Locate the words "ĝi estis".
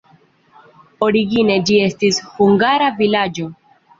1.69-2.19